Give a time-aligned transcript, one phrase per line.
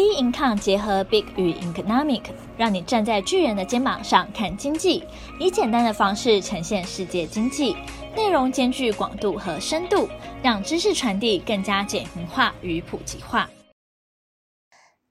[0.00, 2.22] B Income 结合 Big 与 Economic，
[2.56, 5.04] 让你站在巨人的肩膀上看经济，
[5.38, 7.76] 以简单的方式呈现世界经济，
[8.16, 10.08] 内容兼具广度和深度，
[10.42, 13.50] 让知识传递更加简明化与普及化。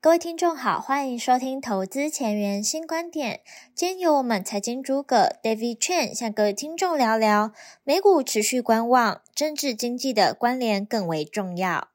[0.02, 3.42] 各位听众好，欢迎收听投资前沿新观点。
[3.76, 7.52] 今天由我们财经诸葛 David Chen 向各位听众聊聊
[7.84, 11.90] 美股持续观望，政治经济的关联更为重要。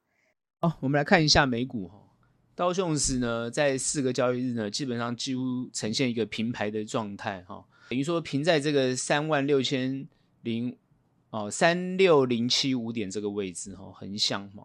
[0.61, 1.94] 好，我们来看一下美股哈。
[2.55, 10.07] 道琼斯呢，在四个交易日呢，基本上几乎呈现一个平排的状态哈，等于说平在这个三万六千
[10.43, 10.73] 零
[11.31, 14.63] 哦三六零七五点这个位置哈，横向嘛。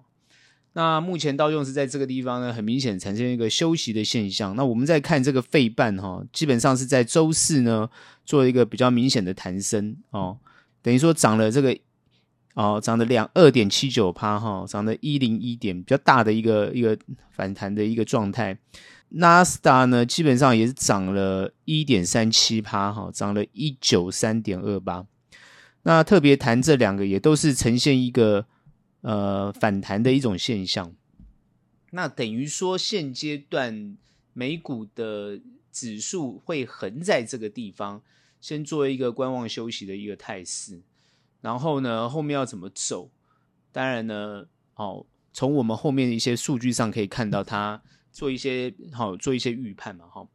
[0.75, 4.55] 那目前道琼斯在这个地方呢，很明显产生一个休息的现象。
[4.55, 7.91] 那我们再看这个费半哈，基本上是在周四呢，
[8.25, 10.39] 做一个比较明显的弹升哦，
[10.81, 11.77] 等于说涨了这个。
[12.55, 16.99] 哦，涨了两二点七九趴哈，涨了一零一点，比较大的一个一个
[17.31, 18.59] 反弹的一个状态。
[19.11, 25.07] 纳斯达呢，基本上也是涨了一点三七趴哈，涨了一九三点二八。
[25.83, 28.47] 那特别谈这两个，也都是呈现一个
[29.01, 30.95] 呃反弹的一种现象。
[31.93, 33.97] 那等于说，现阶段
[34.33, 35.41] 美股的
[35.73, 38.03] 指数会横在这个地方，
[38.41, 40.83] 先做一个观望休息的一个态势。
[41.41, 43.11] 然后呢，后面要怎么走？
[43.73, 47.81] 当然呢，哦，从我们后面的一些数据上可以看到，它
[48.13, 50.29] 做一些好、哦、做一些预判嘛，哈、哦。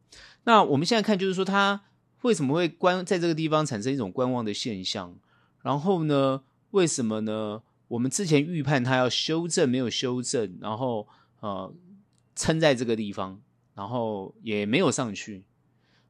[0.44, 1.82] 那我们现在看，就是说它
[2.22, 5.14] 为什么会观在这个地方产生一种观望的现象？
[5.62, 7.62] 然后呢，为什么呢？
[7.88, 11.06] 我们之前预判它要修正，没有修正，然后
[11.40, 11.72] 呃，
[12.34, 13.40] 撑在这个地方，
[13.74, 15.44] 然后也没有上去。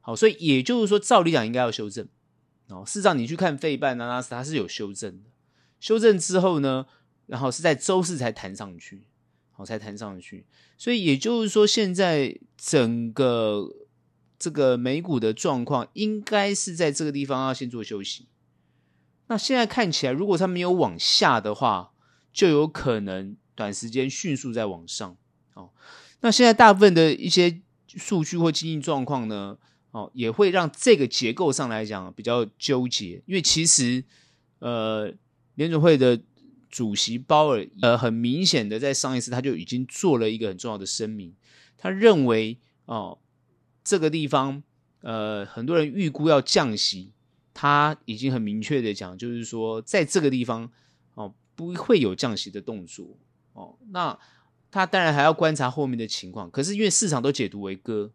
[0.01, 2.07] 好，所以也就是说，照理讲应该要修正。
[2.69, 5.29] 哦，事实上，你去看费半、纳斯，它是有修正的。
[5.79, 6.85] 修正之后呢，
[7.27, 9.07] 然后是在周四才弹上去，
[9.51, 10.45] 好，才弹上去。
[10.77, 13.69] 所以也就是说，现在整个
[14.37, 18.27] 这个美股的状况，应该是在这个地方要先做休息。
[19.27, 21.93] 那现在看起来，如果它没有往下的话，
[22.33, 25.15] 就有可能短时间迅速再往上。
[25.53, 25.71] 哦，
[26.19, 29.57] 那现在大部分的一些数据或经济状况呢？
[29.91, 34.03] 哦，也会让这个结构上来讲比较纠结，因为其实，
[34.59, 35.13] 呃，
[35.55, 36.21] 联准会的
[36.69, 41.33] 主席鲍尔，呃，很明显的在上一次他就已经做了一个很重要的声明，
[41.77, 43.17] 他认为哦，
[43.83, 44.61] 这个地方，
[45.01, 47.13] 呃，很多人预估要降息，
[47.53, 50.69] 他已经很明确的讲，就是说在这个地方
[51.15, 53.17] 哦，不会有降息的动作
[53.53, 54.19] 哦，那
[54.69, 58.11] 他当然还要观察后面的情况，可是因为市场都解读为鸽。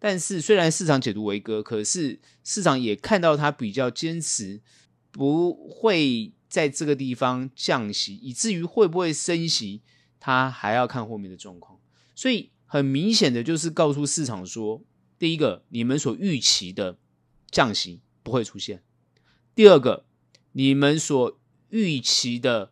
[0.00, 4.60] 但是，虽然市场解读为鸽，可是市场也看到它比较坚持，
[5.10, 9.82] 不会在这个地方降息，以至于会不会升息，
[10.20, 11.80] 它还要看后面的状况。
[12.14, 14.82] 所以，很明显的就是告诉市场说：
[15.18, 16.96] 第一个，你们所预期的
[17.50, 18.78] 降息不会出现；
[19.54, 20.04] 第二个，
[20.52, 22.70] 你们所预期的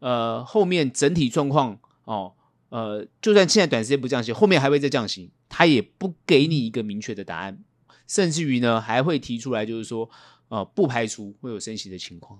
[0.00, 2.34] 呃后面整体状况哦，
[2.68, 5.30] 呃，就算现在短时间不降息，后面还会再降息。
[5.56, 7.64] 他也不给你一个明确的答案，
[8.06, 10.10] 甚至于呢，还会提出来，就是说，
[10.48, 12.38] 呃，不排除会有升息的情况。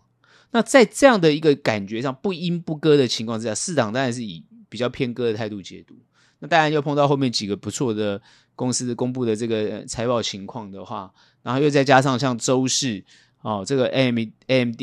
[0.51, 5.95] 那在这样的一个感觉上不鹰不割的情况之下，市场当然是以比较偏割的态度解读。
[6.41, 8.21] 那当然又碰到后面几个不错的
[8.55, 11.11] 公司公布的这个财报情况的话，
[11.43, 13.03] 然后又再加上像周四
[13.41, 14.83] 哦，这个 AM AMD。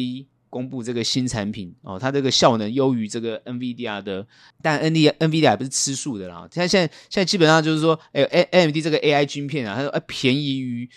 [0.53, 4.28] 公布这个新产品哦，它这个效能优于这个 NVIDIA 的，
[4.62, 6.47] 但 N D N V D I 不是吃素的啦。
[6.52, 8.22] 它现在现在基本上就是说，哎
[8.52, 10.88] ，AMD 这个 AI 晶片啊，它说哎便宜于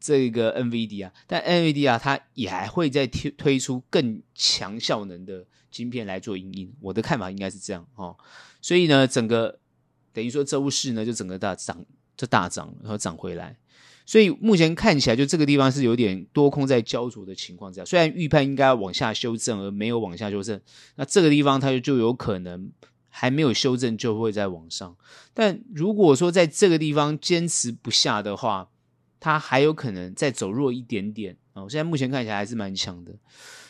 [0.00, 6.72] 这个 N V D 啊但 NVIDIA 它也还会再推推出更强效能的晶片来做因应。
[6.80, 8.16] 我的看法应该是这样哦，
[8.60, 9.58] 所以呢，整个
[10.12, 11.84] 等于说周四呢就整个大涨，
[12.16, 13.56] 就大涨，然后涨回来。
[14.12, 17.84] 所以目前看起来，就这个地方是有点多空在焦灼的情况之下。
[17.86, 20.60] 虽然预判应该往下修正，而没有往下修正，
[20.96, 22.70] 那这个地方它就就有可能
[23.08, 24.94] 还没有修正就会再往上。
[25.32, 28.68] 但如果说在这个地方坚持不下的话，
[29.18, 31.66] 它还有可能再走弱一点点哦。
[31.66, 33.14] 现在目前看起来还是蛮强的。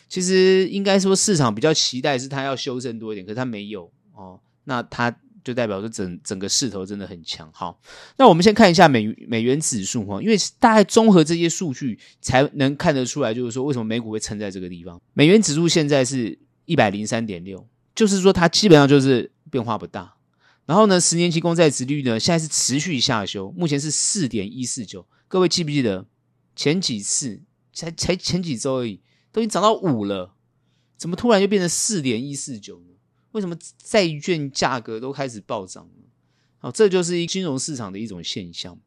[0.09, 4.41] 其实应该说市场比较期待是它要修正多一点，可是它没有哦。
[4.65, 5.17] 那它。
[5.45, 7.51] 就代表说整整个势头真的很强。
[7.53, 7.81] 好，
[8.17, 15.01] 那我们先看一下美美元指数哈，因为大概综合这些数据才能看得出来，就是说为什么美股会撑在这个地方。
[15.15, 20.15] 美元指数现在是一百零三点六，就是说它基本上就是变化不大。
[20.65, 25.05] 然后呢，十年期公债殖率呢现在是持续下修，目前是四点一四九。
[25.27, 26.07] 各位记不记得
[26.55, 27.43] 前几次
[27.73, 29.01] 才才前几周而已，
[29.33, 30.35] 都已经涨到五了，
[30.97, 32.92] 怎么突然就变成四点一四九呢？
[33.33, 36.09] 为什么债券价格都开始暴涨了？
[36.61, 38.79] 哦，这就是一金融市场的一种现象，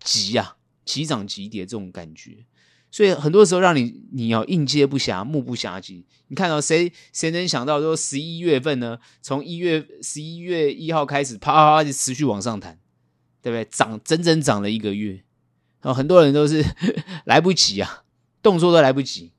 [0.00, 2.44] 急啊，急涨急跌这种感觉。
[2.90, 6.04] 所以很多时候让你你要应接不暇，目不暇接。
[6.28, 8.98] 你看到谁谁能想到说十一月份呢？
[9.20, 12.78] 从一月十一月一号开始，啪啪啪就持续往上弹，
[13.42, 13.64] 对不对？
[13.64, 15.24] 涨整整涨了一个月，
[15.82, 16.64] 然后很多人都是
[17.26, 18.04] 来不及啊，
[18.40, 19.32] 动作都来不及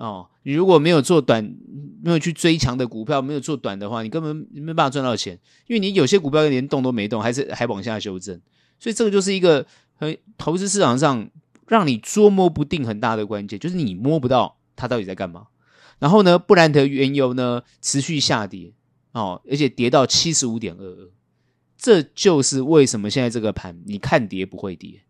[0.00, 0.28] 哦。
[0.42, 1.54] 你如果没有做短，
[2.02, 5.38] 没有去追强的股票，没有做短的话，你根本没办法赚到钱，
[5.68, 8.40] 因为你有些股票连动都没动，还是还往下修正。
[8.78, 11.30] 所以这个就是一个很投资市场上。
[11.70, 15.46] 让你捉摸不定很大的关键，就是你摸不到它到底在干嘛。
[16.00, 18.72] 然后呢，布兰特原油呢持续下跌
[19.12, 21.10] 哦，而且跌到七十五点二二，
[21.78, 25.04] 这就是为什么现在这个盘你看跌不会跌，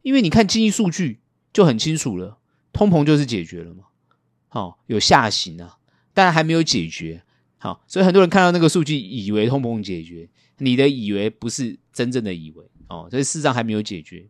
[0.00, 1.20] 因为你看经济数据
[1.52, 2.38] 就很清楚了，
[2.72, 3.84] 通膨就是解决了嘛，
[4.52, 5.78] 好、哦、有下行啊，
[6.12, 7.22] 但还没有解决，
[7.56, 10.28] 好、所以很多人看到那个数据以为通膨解决，
[10.58, 14.26] 你的以为不是真正的以为哦，所以事实上还没有解决。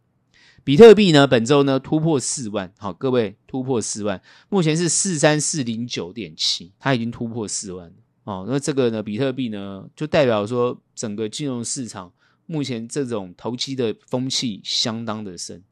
[0.63, 8.45] 比特币呢，本周呢突破四万，好，各位突破四万，目前是四三四零九点七，它已经突破四万了哦。
[8.47, 12.13] 那这个呢，比特币呢，就代表说整个金融市场
[12.47, 15.65] 目前这种投机的风气相当的深。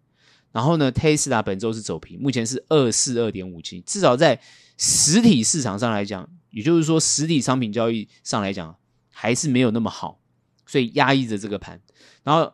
[0.52, 4.40] 然后呢，Tesla 本周是走平，目前是二四二点五七，至少在
[4.76, 8.76] 实体市场上来讲，也就是说实体商品交易上来讲，
[9.12, 10.20] 还是没有那么好，
[10.66, 11.80] 所以压抑着这个盘，
[12.22, 12.52] 然后。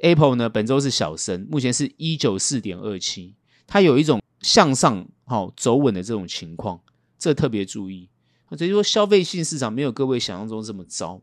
[0.00, 3.34] Apple 呢，本周是小升，目前是一九四点二七，
[3.66, 6.78] 它有一种向上好、哦、走稳的这种情况，
[7.18, 8.10] 这特别注意。
[8.58, 11.22] 所以说，消费性市场没有各位想象中这么糟。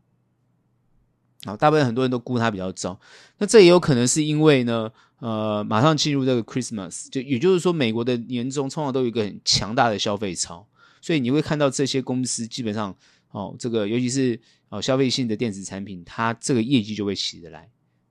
[1.44, 2.98] 好，大部分很多人都估它比较糟，
[3.38, 10.66] 那这也有可能是因为呢，呃，马上进入这个 Christmas，就也就是说，美国的年终通常都有一个很强大的消费潮，
[11.00, 12.96] 所以你会看到这些公司基本上，
[13.30, 17.68] 哦，这个尤其是哦消费性的电子产品，它这个业绩就会起得来。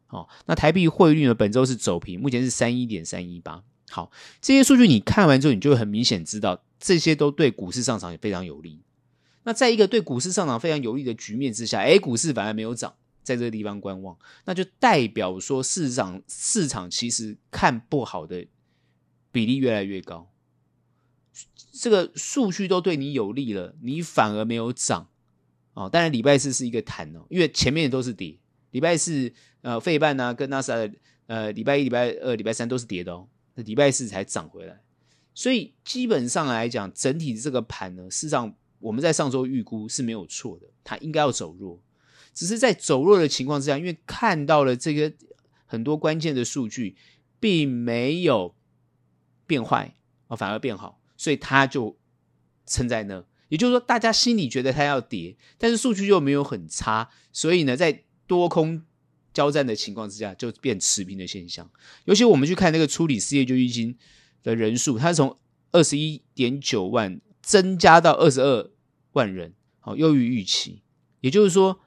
[0.09, 1.33] 哦，那台币汇率呢？
[1.33, 3.63] 本周是走平，目前是三一点三一八。
[3.89, 8.79] 好，这些数据你看完之后，你就很明显知道，这些都对股市上涨也非常有利。
[9.44, 18.45] 那在一个对股市上涨非常有利的局面之下，诶，股市反而没有涨，在这个地方观望，那就代表说市场市场其实看不好的
[19.31, 20.29] 比例越来越高。
[21.71, 25.09] 这个数据都对你有利了，你反而没有涨。
[25.73, 28.37] 哦，当然礼拜四是一个弹哦，因为前面都是跌。
[28.69, 30.93] 礼拜四，呃，费半呢，跟纳斯达，
[31.25, 34.79] 呃，礼拜一、礼拜二、礼拜三都是跌的哦，那礼拜四才涨回来。
[35.33, 41.81] 所以基本上来讲，整体这个盘呢，事实上我们在上周预估是没有错的，它应该要走弱。
[42.33, 45.13] 只是在走弱的情况之下，因为看到了这个
[45.65, 46.95] 很多关键的数据
[47.39, 48.56] 并没有
[49.45, 49.95] 变坏
[50.27, 51.97] 哦，反而变好，所以它就
[52.65, 53.24] 撑在那。
[53.50, 58.83] 也就是说，大家心里觉得它要跌，但是数据又没有很差，所以呢，在多空
[59.31, 61.69] 交战的情况之下，就变持平的现象。
[62.06, 63.95] 尤其我们去看那个处理失业救济金
[64.41, 65.38] 的人数，它是从
[65.71, 68.71] 二十一点九万增加到二十二
[69.12, 70.81] 万人，好，优于预期。
[71.19, 71.79] 也就是说，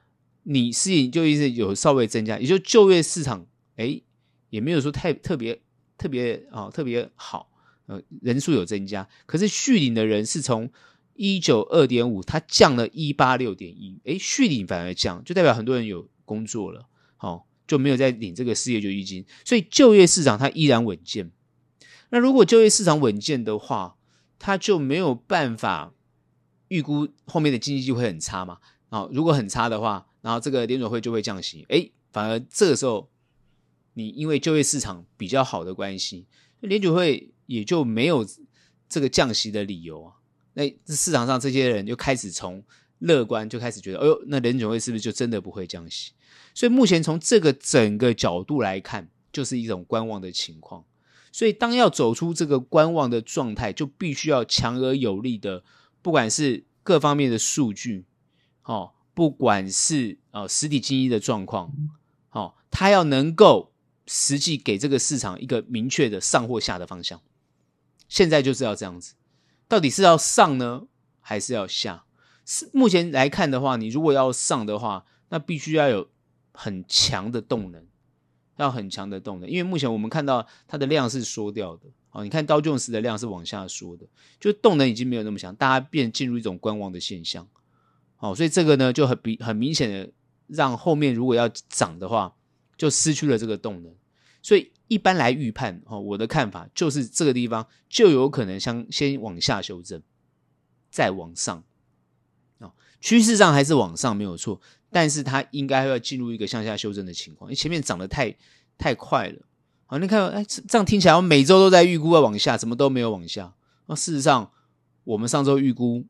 [0.49, 3.45] 你失业救济有稍微增加，也就就业市场，
[3.75, 4.01] 哎，
[4.49, 5.61] 也没有说太特别
[5.97, 7.49] 特别啊特别好，
[7.87, 10.71] 呃，人数有增加，可是续领的人是从。
[11.19, 16.85] 一九二点五，它降了一八六点一，诶，续领反而降，就代表很多人有工作了，
[17.15, 21.31] 好、哦，就没有再领这个失业救济金，所以就业市场它依然稳健。
[22.11, 23.97] 那如果就业市场稳健的话，
[24.37, 25.91] 它就没有办法
[26.67, 33.09] 预估后面的经济就会很差嘛，啊、如果很差的话，然后这个联准会就会降息，诶，反而这个时候
[33.93, 36.25] 你因为就业市场比较好的关系，
[36.61, 38.25] 联准会也就没有
[38.89, 40.13] 这个降息的理由啊。
[40.53, 42.63] 那市场上这些人就开始从
[42.99, 46.13] 乐观就开始觉得，哎呦，那联准会是不是就真的不会降息？
[46.53, 50.83] 所以目前从这个整个角度来看，就是一种观望的情况。
[51.31, 55.63] 所以当要走出这个观望的状态，就必须要强而有力的，
[56.01, 58.05] 不管是各方面的数据，
[58.63, 61.73] 哦，不管是呃实体经济的状况，
[62.29, 63.73] 哦，它要能够
[64.05, 67.19] 实际给这个市场一个明确的上或下的方向。
[68.07, 69.15] 现在就是要这样子。
[69.67, 70.83] 到底是要上呢，
[71.19, 72.05] 还是要下？
[72.45, 76.07] 是目前来看的话，你如果要上的话，那必须要有
[76.51, 77.87] 很强的动能，
[78.57, 79.49] 要很强的动能。
[79.49, 84.05] 因为目前我们看到它的量是缩掉的，哦，你看道琼斯的量是往下缩的，
[84.39, 87.47] 就动能已经没有那么强，大家变进入一种观望的现象。
[88.19, 90.11] 哦，所以这个呢就很比很明显的
[90.47, 92.35] 让后面如果要涨的话，
[92.77, 93.93] 就失去了这个动能，
[94.41, 94.71] 所以。
[94.89, 100.01] 一般来预判，哦，我的看法就是这个地方就有可能先先往下修正，
[100.89, 101.61] 再往上，
[102.59, 102.71] 啊，
[103.01, 108.33] 趋势上还是往上没有错，但是它应该要进入一个向下修正的情况，因为前面涨得太
[108.77, 109.41] 太快了。
[109.87, 113.53] 好，你看，哎，这样听起来我每周都在预估要往下，怎么都没有往下。
[113.87, 114.49] 那事实上，
[115.03, 116.05] 我们上周预估，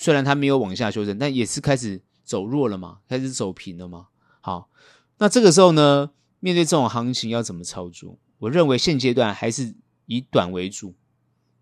[0.00, 4.06] 虽然它没有往下修正，但也是开始走弱了嘛，开始走平了嘛。
[4.40, 4.70] 好，
[5.18, 8.18] 那这个时候呢，面对这种行情要怎么操作？
[8.38, 9.74] 我认为现阶段还是
[10.06, 10.94] 以短为主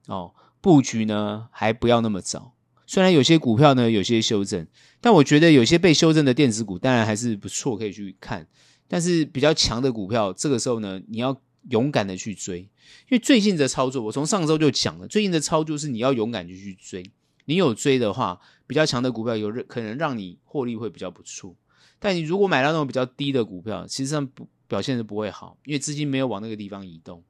[0.06, 2.54] 哦，布局呢还不要那么早。
[2.86, 4.64] 虽然有些股票呢有些修正，
[5.00, 8.46] 但我觉得有些被修正的电子股当然还是不错，可以去看。
[8.86, 11.36] 但是比较强的股票，这个时候呢，你要
[11.70, 12.68] 勇敢的去追，因
[13.10, 17.02] 为最近的操作，我从上周就讲了，最近的操作是你要勇敢的去追。
[17.48, 21.56] 你有追的话，比较强的股票有可能让你获利会比较不错。
[21.98, 27.24] 但你如果买到那种比较低的股票，其实上不表现的不会好，因为资金没有往那个地方移动。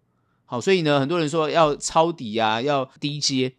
[0.44, 3.54] 好，所以呢，很多人说要抄底啊，要低接，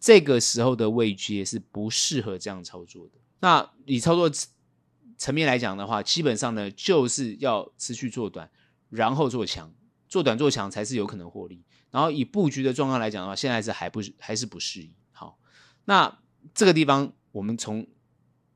[0.00, 3.12] 这个时候的位阶是不适合这样操作的。
[3.38, 4.28] 那你操作
[5.16, 8.50] 层面来讲的话，基本上呢，就是要持续做短，
[8.90, 9.72] 然后做强，
[10.08, 11.62] 做短做强才是有可能获利。
[11.92, 14.92] 然后以布局的状况来讲的话，现在是还不还是不适宜。
[15.86, 16.18] 那
[16.54, 17.86] 这个地方我们从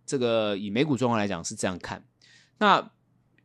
[0.07, 2.05] 这个以美股状况来讲是这样看，
[2.59, 2.91] 那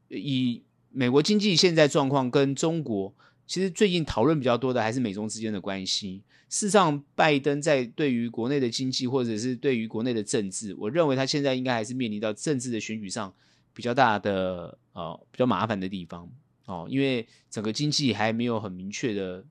[0.09, 3.13] 以美国经济现在状况跟中国，
[3.47, 6.23] 其实最近讨论比较多的还是美中之间的关系。
[6.49, 13.33] 事实上，拜登在对于国内的经济或者是对于国内的政治，我认为他现在应该还是面临到政治的选举上
[13.73, 16.29] 比较大的呃比较麻烦的地方
[16.65, 19.43] 哦，因为整个经济还没有很明确的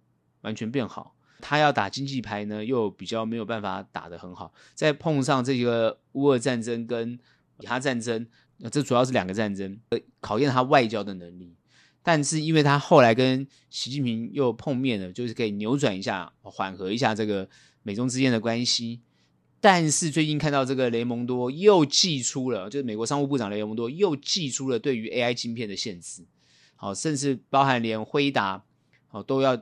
[0.42, 1.11] 完全变好。
[1.42, 4.54] 他要打经济牌呢，又比较没有办法打得很好。
[4.74, 7.18] 再碰上这个乌俄战争跟
[7.58, 8.24] 以哈战争，
[8.70, 9.78] 这主要是两个战争，
[10.20, 11.56] 考验他外交的能力。
[12.04, 17.48] 但是因为他后来跟习近平又碰面了，就是可以扭转一下、缓和一下这个
[17.82, 19.00] 美中之间的关系。
[19.60, 26.24] 但是最近看到这个雷蒙多又祭出了，就是美国商务部长雷蒙多又祭出了对于 AI 晶片的限制，
[26.76, 28.64] 好，甚至包含连辉达，
[29.08, 29.60] 好都要。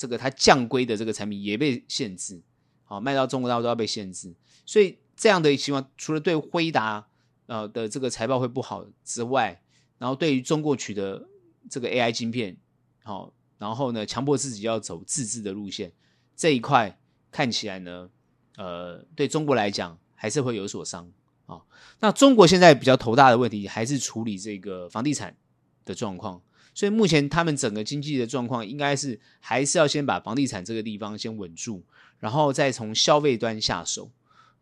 [0.00, 2.40] 这个它降规的这个产品也被限制，
[2.84, 7.06] 好，卖到中国大陆都要被限制，所以这样的情况，除了对辉达
[7.44, 9.62] 呃的这个财报会不好之外，
[9.98, 11.28] 然后对于中国取得
[11.68, 12.56] 这个 AI 晶片，
[13.02, 15.92] 好，然后呢强迫自己要走自制的路线，
[16.34, 16.98] 这一块
[17.30, 18.08] 看起来呢，
[18.56, 21.12] 呃，对中国来讲还是会有所伤
[21.44, 21.60] 啊。
[21.98, 25.36] 那中国现在比较头大的问题还是处理这个房地产
[25.84, 26.40] 的状况。
[26.72, 31.82] 所以目前他们整个经济的状况，应该是还是要先把房地产这个地方先稳住，
[32.18, 34.10] 然后再从消费端下手。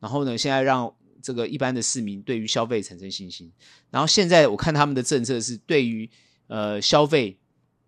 [0.01, 3.53] 然后呢，现在让这个一般的市民对于消费产生信心。
[3.91, 6.09] 然后现在我看他们的政策是对于
[6.47, 7.39] 呃消费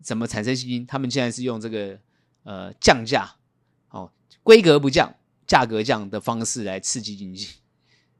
[0.02, 1.98] 怎么产生信心，他们现在是用这个
[2.42, 3.36] 呃降价，
[3.88, 4.12] 哦，
[4.42, 5.14] 规格不降，
[5.46, 7.48] 价格降的方式来刺激经济。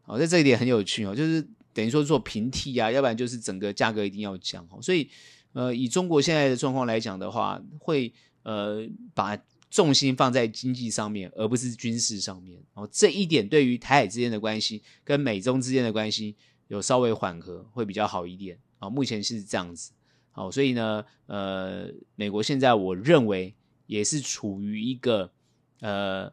[0.06, 5.10] 哦，在这一点很有趣哦，就是等于说做平替啊，要不然就是整个价格一定要降哦，所以。
[5.52, 8.12] 呃，以中国现在的状况来讲的话，会
[8.44, 9.36] 呃把
[9.68, 12.56] 重心放在经济上面，而不是军事上面。
[12.74, 16.36] 然后这一点对于台海之间的关系跟美中之间的关系
[16.68, 18.58] 有稍微缓和，会比较好一点。
[18.78, 19.92] 啊，目前是这样子。
[20.30, 23.52] 好，所以呢，呃，美国现在我认为
[23.86, 25.32] 也是处于一个
[25.80, 26.32] 呃，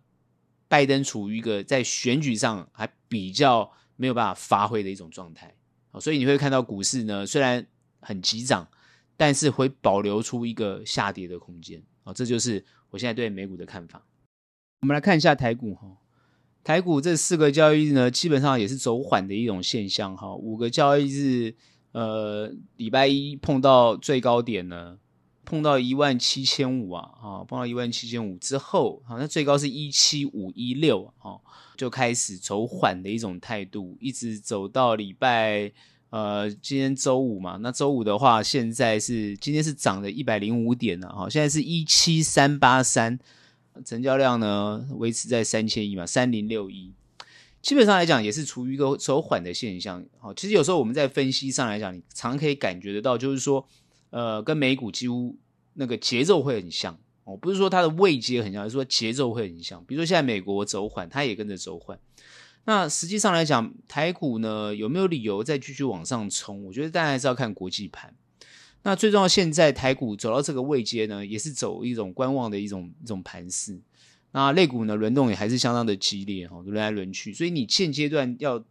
[0.68, 5.56] 拜登处于一个在选举上还比较没有办法发挥的一种状态。
[5.90, 7.66] 好，所以你会看到股市呢，虽然
[8.00, 8.68] 很急涨。
[9.18, 14.06] 但是会保留出一个下跌的空间啊，这就是我现在对美股的看法。
[14.82, 15.98] 我们来看一下台股哈，
[16.64, 20.36] 台股这四个交易日呢，基本上也是走缓的一种现象哈。
[20.36, 21.56] 五个交易日，
[21.94, 25.00] 呃，礼拜一碰到最高点呢，
[25.44, 31.42] 碰到一万七千五啊，哈，碰到一万七千五之后，好像最高是一七五一六啊，
[31.76, 35.74] 就开始走缓的一种态度，一直走到礼拜。
[36.10, 43.20] 呃，今天周五嘛，那周五的话，现在是今天是涨了一百零五点了哈，现在是一七三八三，
[43.84, 46.94] 成交量呢维持在三千亿嘛，三零六一，
[47.62, 50.06] 基本上来讲也是处于一个走缓的现象。
[50.18, 53.68] 好，其实有时候我们在分析上来讲，你常可以感觉得到，就是说，
[54.12, 55.36] 呃，跟美股几乎
[55.74, 59.84] 那个节奏会很像哦，不是说它的位阶很像，是说节奏会很像。
[59.84, 62.00] 比如说现在美国走缓，它也跟着走缓。
[62.68, 66.66] 那实际上来讲，台股呢有没有理由再继续往上冲？
[66.66, 68.14] 我觉得当然还是要看国际盘。
[68.84, 73.80] 那最重要，现在台股走到这个位阶呢，也是走一种观望的一种一种盘势。
[74.34, 77.34] 那类股呢轮动也还是相当的激烈哈，轮来轮去。
[77.34, 78.62] 所以你现阶段要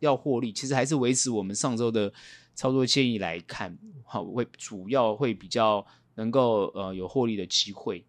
[0.00, 2.12] 要获利，其实还是维持我们上周的
[2.54, 5.84] 操作建议来看，好，会主要会比较
[6.16, 8.04] 能够呃有获利的机会。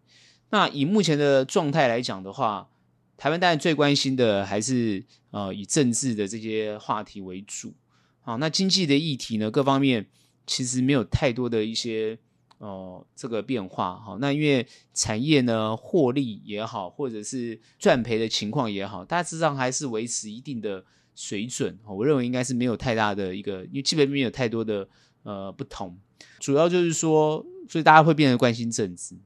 [0.50, 2.68] 那以目前的状态来讲的话，
[3.18, 7.74] 台湾当然最关心的还是呃以政治的这些话题为主，
[8.20, 10.06] 好，那经济的议题呢，各方面
[10.46, 12.18] 其实没有太多的一些
[12.58, 14.00] 哦、这个变化。
[14.00, 20.84] 好，那因为产业呢获利也好，或者是赚赔的情况也好，大致上还是维持一定的
[21.14, 21.78] 水准。
[21.86, 24.88] 我认为应该是没有太大的一个，因为基本面有太多的
[25.22, 25.96] 呃不同。
[26.40, 29.16] 主要就是说，所以大家会变得关心政治。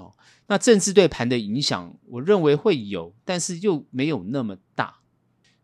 [0.00, 0.16] 好，
[0.46, 5.00] 那政治对盘的影响，我认为会有，但是又没有那么大。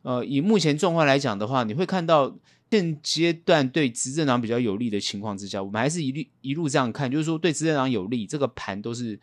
[0.03, 2.37] 呃，以目前状况来讲的话，你会看到。
[2.69, 9.19] 现阶段对执政党比较有利的情况之下，我们还是一律一路这样看，就是说对执政党有利，这个盘都是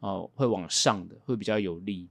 [0.00, 2.10] 哦、会往上的，会比较有利。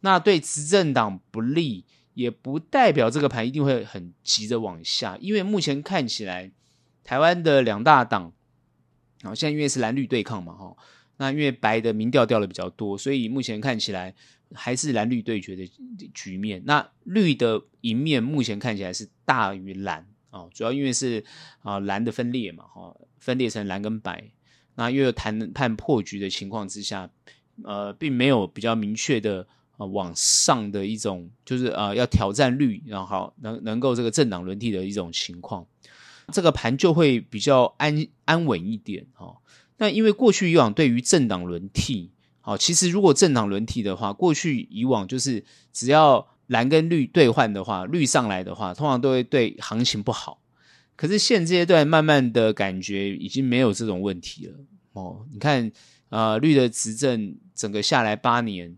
[0.00, 6.50] 那对执政党不利，也不代表这个盘一定会很急着往下，因为目前看起来，
[7.04, 8.32] 台湾的两大党，
[9.22, 10.76] 好、哦，现在因为是蓝绿对抗嘛，哈、哦，
[11.16, 14.14] 那因为白的民调掉的比较多，所以目前看起来
[14.52, 15.66] 还是蓝绿对决的
[16.12, 16.62] 局面。
[16.66, 20.06] 那绿的一面目前看起来是大于蓝。
[20.30, 21.24] 哦，主要因为是
[21.60, 24.32] 啊蓝的分裂嘛，哈，分裂成蓝跟白，
[24.74, 27.08] 那又有谈判破局的情况之下，
[27.64, 29.46] 呃，并没有比较明确的
[29.78, 35.66] 呃往上的一种，就是呃要挑战绿，然后能能够这个政党轮替的一种情况，
[36.30, 39.38] 这个盘就会比较安安稳一点哈。
[39.78, 46.28] 那因为过去以往对于政党轮替，好，其实如果政党轮替的话，过去以往就是只要。
[46.48, 50.38] 蓝跟绿兑换的话，绿上来的话，通常都会对行情不好。
[50.94, 54.54] 可是现阶段慢慢的感觉已经没有这种问题了
[54.92, 55.26] 哦。
[55.32, 55.72] 你看，
[56.08, 58.76] 呃，绿的执政整个下来八年，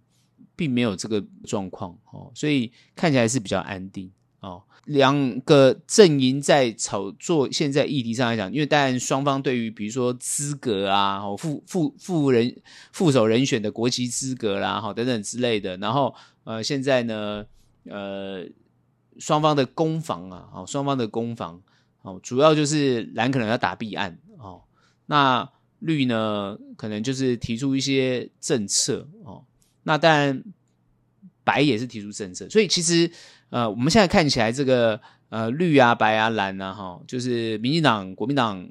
[0.57, 4.62] 并没有这个状况哦，所以看起来是比较安定哦。
[4.88, 12.54] 两个阵营在炒作，现在议题上来讲，因为当然双方对于比如说资格啊，副副副人
[12.92, 16.14] 副手人选的国籍资格啦，哈，等等之类的，然后
[16.45, 17.47] 呃，现在呢。
[17.90, 18.45] 呃，
[19.18, 21.62] 双方的攻防啊，哦，双方的攻防，
[22.02, 24.61] 哦，主要就是蓝可能要打弊案，哦，
[25.07, 29.42] 那绿呢，可能就是提出一些政策，哦，
[29.85, 30.44] 那当然
[31.44, 33.11] 白也是提出政策，所以其实
[33.50, 38.68] 呃，我们现在看起来这个呃绿啊、白啊、蓝啊，哈、就是民进党、国民党、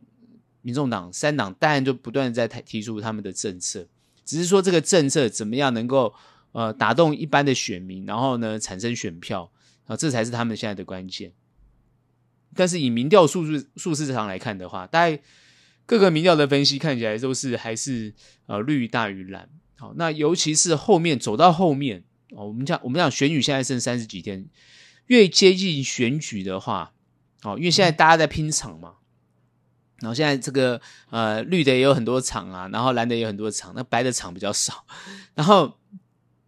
[0.62, 3.88] 民众党三党，当然就不断在提出他们的政策，
[4.24, 6.14] 只是说这个政策怎么样能够。
[6.54, 9.52] 呃，打动一般的选民，然后呢，产生选票
[9.86, 11.32] 啊，这才是他们现在的关键。
[12.56, 15.22] 但是以民调数字数字上来看的话，大概
[15.86, 18.12] 各个民调的分析看起来都是还是
[18.48, 19.48] 呃绿大于蓝。
[19.76, 24.48] 好，那尤其是后面走到后面哦，我们讲我们讲选举现在剩三十几天，
[25.06, 26.94] 越接近选举的话，
[27.44, 28.96] 哦，因为现在大家在拼场嘛，
[30.00, 34.86] 然后现在这个呃绿的也有很多场啊，然后蓝的也有很多场，那白的场比较少，
[35.36, 35.78] 然后。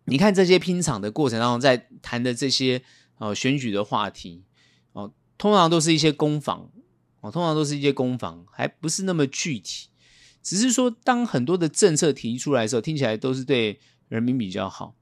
[0.05, 2.81] 你看这些拼场的过程当中，在谈的这些
[3.19, 4.43] 呃选举的话题
[4.93, 6.71] 哦，通常都是一些攻防
[7.19, 9.89] 哦，通常都是一些攻防，还不是那么具体。
[10.41, 14.95] 只是说，当很多的政策提出来的时候，听起来都是对人民比较好。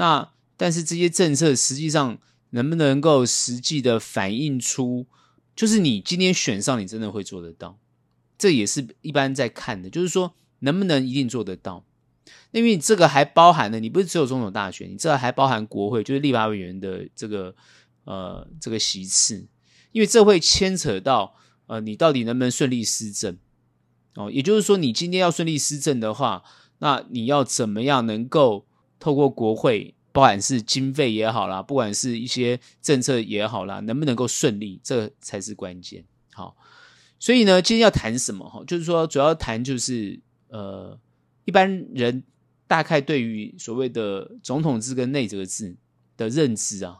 [0.00, 2.18] 那但是这些政策实际上
[2.50, 5.06] 能不能够实际的反映出，
[5.54, 7.78] 就是你今天选上，你真的会做得到？
[8.38, 11.84] 这也是一般在看的，就是说能不能一定做得到？
[12.52, 17.54] 因为这个还包含了，你不是只有总统大选，你这还包含国会，就是立法委员的这个
[18.04, 19.46] 呃这个席次，
[19.92, 21.36] 因为这会牵扯到
[21.66, 23.36] 呃你到底能不能顺利施政
[24.14, 26.42] 哦，也就是说你今天要顺利施政的话，
[26.78, 28.66] 那你要怎么样能够
[29.00, 36.04] 透过国会，不管是经费也好啦，不管是一些政策也好啦，能不能够顺利，这才是关键。
[36.32, 36.56] 好，
[37.18, 38.62] 所以呢，今天要谈什么哈？
[38.64, 40.96] 就是说主要谈就是呃
[41.44, 42.22] 一般人。
[42.70, 45.74] 大概对于所谓的总统制跟内阁制
[46.16, 46.98] 的认知啊，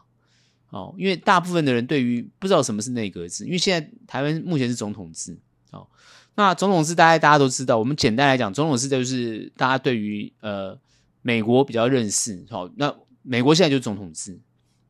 [0.69, 5.39] 哦，因为大部分的人对于不知道什么是内阁制，因为现在台湾目前是总统制，
[5.71, 5.87] 哦，
[6.35, 10.77] 那总统制大概大家都知道，我们简单来讲，总统制就是大家对于呃
[11.21, 14.39] 美国比较认识，好，那美国现在就是总统制，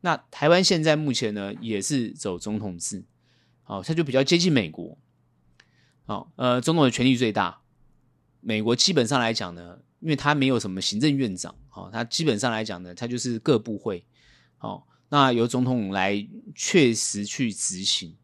[0.01, 3.03] 那台湾现在目前呢也是走总统制，
[3.63, 4.97] 好，它就比较接近美国，
[6.05, 7.61] 好，呃，总统的权力最大，
[8.39, 9.79] 美国基本上来讲呢。
[10.01, 14.03] 因为他没有什么行政院长，好，他基本上来讲呢，他就是各部会，
[14.57, 18.15] 好，那由总统来确实去执行。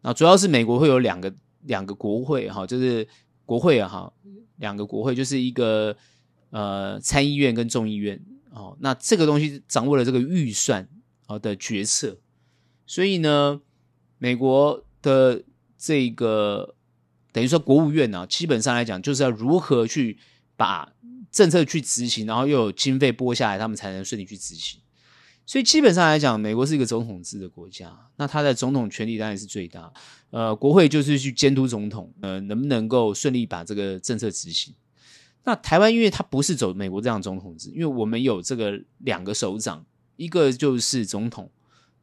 [0.00, 1.30] 那主要是美国会有两个
[1.64, 3.06] 两个国会，哈，就是
[3.44, 4.10] 国会啊，哈，
[4.56, 5.94] 两个国会就是一个
[6.50, 10.88] 呃参议院跟众议院，哦，那这个东西掌握了这个预算
[11.26, 12.18] 啊的决策，
[12.86, 13.60] 所以呢，
[14.18, 15.42] 美国的
[15.76, 16.74] 这个
[17.32, 20.18] 等于说国务院呢，基本上来讲就是要如何去
[20.56, 20.92] 把
[21.30, 24.80] 政策去执行，然后又有经费拨下来，他们才能顺利去执行。
[25.44, 29.90] 所以基本上来讲，美国是一个总统制的国家，那他的总统权力当然是最大。
[30.28, 34.74] 呃，国会就是去监督总统，呃，能不能够顺利把这个政策执行。
[35.48, 39.82] 那台湾因为它不是走美国这样总统制，因为我们有这个两个首长，
[40.16, 41.50] 一个就是总统，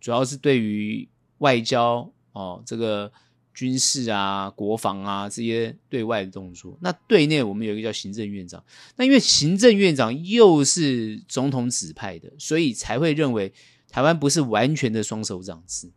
[0.01, 3.11] 主要是对于外交哦，这个。
[3.57, 8.61] 军事啊、国防啊这些对外的动作，那对内我们有一个叫行政院长。
[8.97, 13.53] 那因为行政院长又是总统指派的，所以才会认为
[13.87, 15.89] 台湾不是完全的双手掌制。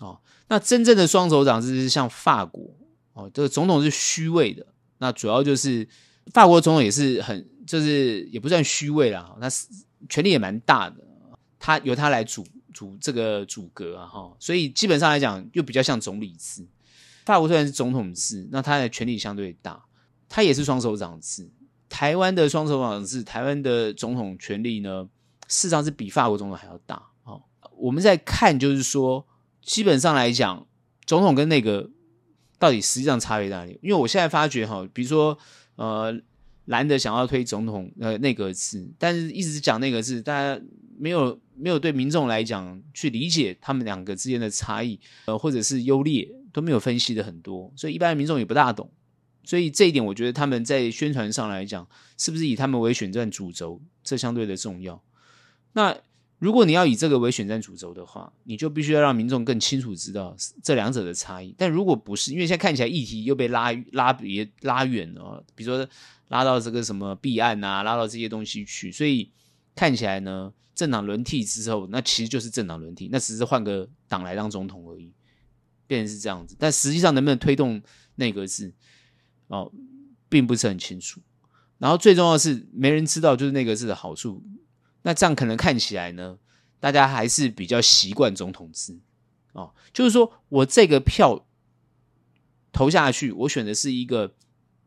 [0.00, 2.74] 哦，那真正的双手掌制是像法国
[3.12, 4.66] 哦，这个总统是虚位的。
[4.98, 5.86] 那主要就是
[6.32, 9.66] 法国总统也是很，就是也不算虚位啦，他是
[10.08, 10.96] 权力也蛮大的，
[11.58, 16.66] 他由他来主主这个组阁啊哈，所以基本上来讲又比较像总理制。
[17.24, 19.84] 法国虽然是总统制，那他的权力相对大，
[20.28, 21.48] 他也是双首长制。
[21.88, 25.08] 台湾的双首长制，台湾的总统权力呢，
[25.48, 27.02] 事实上是比法国总统还要大。
[27.24, 27.42] 哦，
[27.76, 29.26] 我们在看，就是说，
[29.60, 30.66] 基本上来讲，
[31.04, 31.90] 总统跟内阁
[32.58, 33.78] 到底实际上差别在哪里？
[33.82, 35.36] 因为我现在发觉，哈，比如说，
[35.80, 36.20] 呃，
[36.66, 40.60] 蓝的想要推总统呃内阁制，但是一直讲内阁制，大家
[40.98, 46.28] 没有没有对民众来讲去理解他们两个之间的差异，呃，或者是优劣。
[46.52, 48.90] 都没有分析的很多，所以一般民众也不大懂。
[49.44, 51.88] 所以这一点，我觉得他们在宣传上来讲，
[52.18, 55.00] 是不是以他们为选战主轴，这相对的重要。
[55.74, 55.96] 那
[56.40, 61.54] 如果你要以这个为选战主轴的话，你就必须要让民众更清楚知道这两者的差异。
[61.56, 65.86] 但如果不是，因为现在看起来议题又被拉拉别拉远了，比如说
[66.28, 69.30] 拉到这个什么弊案啊，拉到这些东西去，所以
[69.76, 75.12] 看起来呢，政党轮替之后，那其实就是政党轮替，那只是换个党来当总统而已。
[75.86, 77.82] 变成是这样子，但实际上能不能推动
[78.14, 78.72] 内阁制
[79.48, 79.72] 哦，
[80.28, 81.20] 并不是很清楚。
[81.78, 84.40] 然后最重要是，没人知道就是内阁制的好处。
[85.02, 86.38] 那这样可能看起来呢，
[86.78, 88.98] 大家还是比较习惯总统制。
[89.52, 91.46] 哦，就是说我这个票
[92.72, 94.34] 投下去，我选的是一个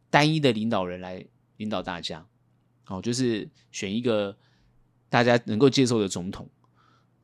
[0.10, 1.26] 单一的领导人来
[1.58, 2.26] 领导大家，
[2.88, 4.38] 哦，就是选一个
[5.10, 6.50] 大家能够接受的总统，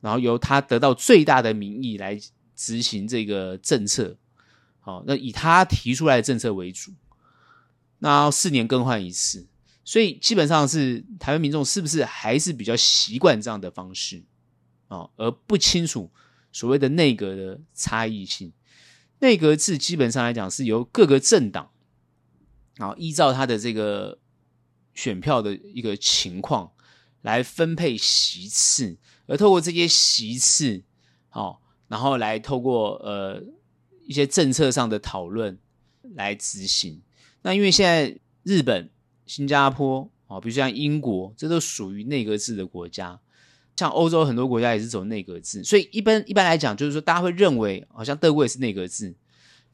[0.00, 2.20] 然后由他得到最大的民意来。
[2.56, 4.18] 执行这个政策，
[4.80, 6.92] 好，那以他提出来的政策为主，
[8.00, 9.46] 那四年更换一次，
[9.84, 14.22] 所以基本上是台湾民众是不是还是比较习惯这样的方式
[14.88, 16.10] 啊，而不清楚
[16.52, 18.52] 所谓的内阁的差异性。
[19.20, 21.70] 内阁制基本上来讲是由各个政党
[22.78, 24.18] 啊依照他的这个
[24.94, 26.72] 选票的一个情况
[27.22, 30.82] 来分配席次，而透过这些席次，
[31.28, 31.62] 好。
[31.88, 33.42] 然后来透过呃
[34.06, 35.58] 一些政策上的讨论
[36.14, 37.02] 来执行。
[37.42, 38.88] 那因为现在日本、
[39.30, 43.20] 新加坡啊，比如像英国，这都属于内阁制的国家。
[43.76, 49.14] 像欧洲很多国家也是走内阁制，所以一般一般来讲，就是说大家会认为，好像德国也是内阁制。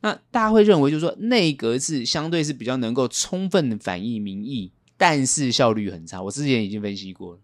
[0.00, 6.22] 那大家会认为，就是说内阁制相对是比较能够充分的反映民意，但是效率很差。
[6.22, 7.40] 我之前已经分析过了，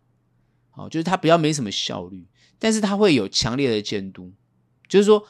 [0.70, 2.26] 好，就是它比较没什么效率，
[2.58, 4.30] 但是它会有强烈的监督。
[4.86, 5.26] 就是说，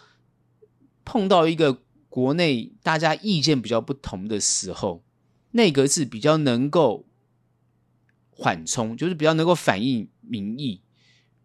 [1.04, 1.78] 碰到一个
[2.10, 5.02] 国内大家意见比较不同的时候，
[5.52, 7.06] 内阁制比较能够
[8.30, 10.82] 缓冲，就是比较能够反映民意，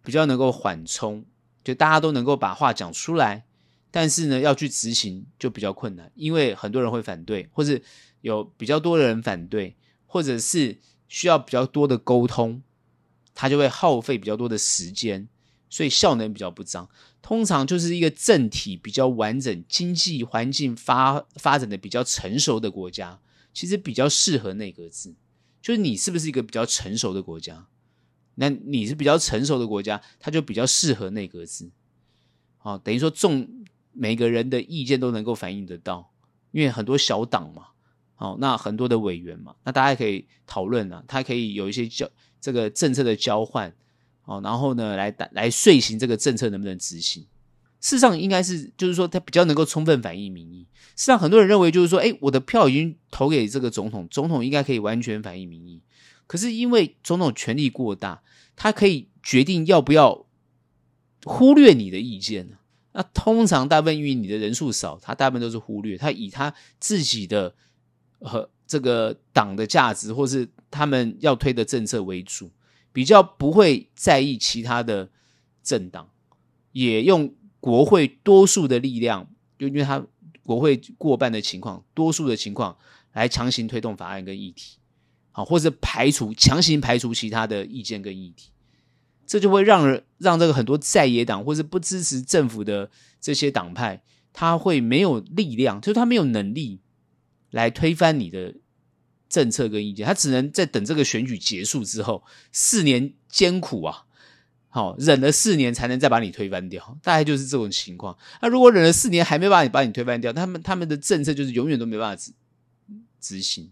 [0.03, 1.25] 比较能够缓冲，
[1.63, 3.45] 就大家都能够把话讲出来。
[3.89, 7.81] 但是呢，要去执行就比较困难，因为很多人会反对，或是
[8.21, 12.61] 有比较多的人反对，或者是需要比较多的沟通，
[13.33, 15.29] 他就会耗费比较多的时间。
[15.69, 16.89] 所以效能比较不彰，
[17.21, 23.19] 通常就是一个政体比较完整、经济环境发发展的比较成熟的国家，
[23.57, 25.15] 其实比较适合内阁制。
[25.63, 27.65] 就是你是不是一个比较成熟的国家？
[28.35, 31.71] 那你是比较成熟的国家，它就比较适合内阁制。
[32.61, 36.13] 哦，等于说众每个人的意见都能够反映得到，
[36.51, 37.69] 因为很多小党嘛，
[38.17, 42.07] 哦，那很多的委员嘛，那大家可以讨论啊，它可以有一些交
[42.39, 43.75] 这个政策的交换。
[44.25, 47.25] 哦，然后呢，来来遂行这个政策能不能执行？
[47.79, 50.67] 事实上，应该是就是说，他比较能够充分反映民意。
[50.95, 55.81] 事实上，很多人认为就是说，哎，我的票已经投给这个总统，总统应该可以完全反映民意。
[56.25, 58.21] 可是因为总统权力过大，
[58.55, 60.25] 他可以决定要不要
[61.23, 62.57] 忽略你的意见。
[62.93, 67.53] 那通常大部分因为你的人数少，他大部分都是忽略，他以他自己的
[68.19, 72.49] 和这个党的价值，或是他们要推的政策为主。
[72.91, 75.07] 比较不会在意其他的
[75.61, 76.09] 政党，
[76.71, 77.31] 也用
[77.67, 79.27] 国会多数的力量，
[79.59, 80.01] 就因为他
[80.43, 82.77] 国会过半的情况，多数的情况
[83.11, 84.77] 来强行推动法案跟议题，
[85.33, 88.51] 好，或者排除强行排除其他的意见跟议题，
[89.25, 94.01] 这就会让人让这个很多在野党或是不支持政府的这些党派，
[94.31, 96.79] 他会没有力量，就是他没有能力
[97.51, 98.55] 来推翻你的
[99.27, 104.05] 政策跟意见，他只能在等这个选举结束之后，四年艰苦啊，
[104.77, 108.15] 好忍了四年才能再把你推翻掉，大概就是这种情况。
[108.41, 112.31] 那如果忍了四年还没把你把你推翻掉，他们他们的政策就是永远都没办法执
[113.19, 113.71] 执行，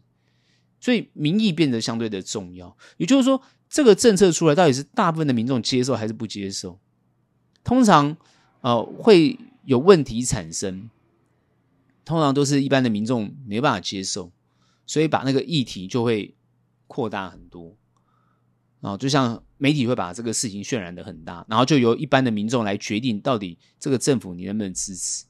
[0.80, 2.76] 所以民意变得相对的重要。
[2.98, 3.40] 也就是说，
[3.70, 6.80] 这个政策出来到底是大部分的民众接受还是不接受？
[7.64, 8.18] 通常
[8.62, 10.90] 呃会有问题产生，
[12.04, 14.32] 通常都是一般的民众没办法接受。
[14.88, 16.36] 所以把那个议题就会
[16.86, 17.76] 扩大很多，
[18.82, 25.26] 啊，就像媒体会把这个事情渲染得很大，然后就由一般的民众来决定到底这个政府你能不能支持。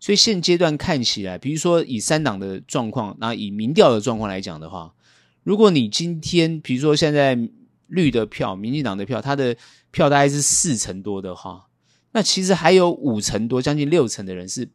[0.00, 4.94] 所以现阶段看起来，比如说以三党的状况，那以民调的状况来讲的话，
[5.42, 7.38] 如果你今天比如说现在
[7.86, 9.56] 绿的票、民进党的票，它的
[9.90, 11.68] 票大概是四成多的话，
[12.12, 14.68] 那其实还有五成多，将近六成的人是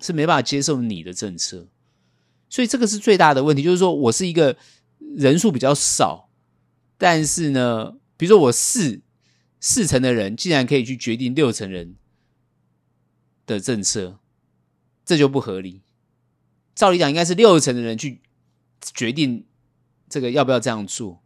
[0.00, 1.68] 是没办法接受你的政策。
[2.48, 4.56] 所以这个是最大的问题，就是说我是一个
[5.16, 6.28] 人数比较少，
[6.98, 9.02] 但是呢，比如说我四
[9.60, 11.96] 四成的人竟然可以去决定六成人
[13.46, 14.18] 的政策，
[15.04, 15.82] 这就不合理。
[16.74, 18.20] 照理讲，应该是六成的人去
[18.94, 19.46] 决定
[20.08, 21.22] 这个要不要这样做，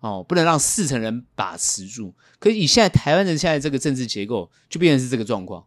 [0.00, 2.14] 哦，不能让四成人把持住。
[2.38, 5.66] 可以现在台湾人现在这个政治结构，就变成是这个状况。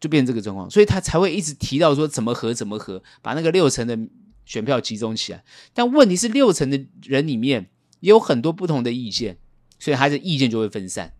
[0.00, 3.96] 就变成这个状况，所以他才会一直提到说怎么合怎么合，把那个六成的
[4.44, 5.44] 选票集中起来。
[5.72, 7.70] 但问题是，六成的人里面
[8.02, 9.38] 也有很多不同的意见，
[9.78, 11.14] 所以他的意见就会分散。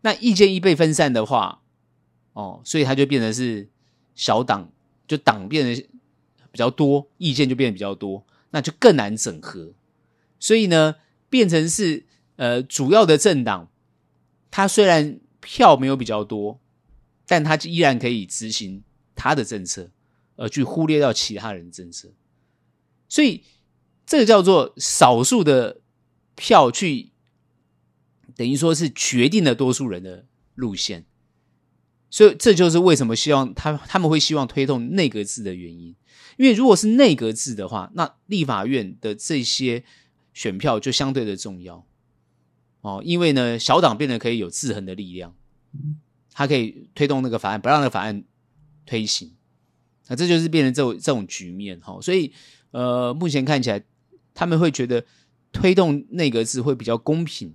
[0.00, 1.60] 那意见一被分散的话，
[2.32, 3.68] 哦，所以他就变成是
[4.14, 4.72] 小党，
[5.06, 5.88] 就党变得
[6.50, 9.74] 比较多，意见就变得比较多，那就更难整合。
[10.38, 10.96] 所以呢，
[11.28, 13.70] 变成是呃主要的政党，
[14.50, 16.58] 他虽然票没有比较多。
[17.32, 18.82] 但他依然可以执行
[19.14, 19.92] 他的政策，
[20.34, 22.08] 而去忽略掉其他人政策，
[23.08, 23.44] 所以
[24.04, 25.79] 这个叫做少数的
[26.40, 27.10] 票去，
[28.34, 30.24] 等于说是决定了多数人的
[30.54, 31.04] 路线，
[32.08, 35.94] 所以这就是为什么希望他他们会希望推动内阁制的原因，
[36.38, 39.84] 因为如果是内阁制的话，那立法院的这些
[40.32, 41.86] 选票就相对的重要
[42.80, 45.34] 哦，因为呢小党变得可以有制衡的力量。
[46.32, 48.24] 他可以推动那个法案，不让那个法案
[48.86, 49.36] 推行，
[50.08, 52.00] 那这就是变成这种这种局面哈。
[52.00, 52.32] 所以，
[52.70, 53.84] 呃，目前看起来，
[54.32, 55.04] 他们会觉得
[55.52, 57.54] 推动内阁制会比较公平，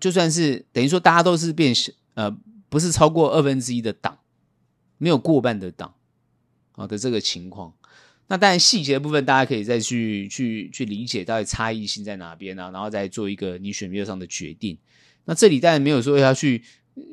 [0.00, 1.74] 就算是等于说大家都是变
[2.14, 2.36] 呃，
[2.68, 4.18] 不是超过二分之一的党，
[4.98, 5.94] 没有过半的党
[6.72, 7.72] 好的这个情况。
[8.28, 14.78] 那当然细节的部分，大家可以再去去去理解到底差异性在哪边啊，然后再做一个你选票上的决定。
[15.24, 16.62] 那这里当然没有说要去。